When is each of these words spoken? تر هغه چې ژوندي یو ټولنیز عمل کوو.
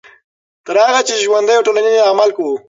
تر 0.65 0.75
هغه 0.85 1.01
چې 1.07 1.21
ژوندي 1.23 1.53
یو 1.55 1.65
ټولنیز 1.67 1.95
عمل 2.11 2.29
کوو. 2.37 2.55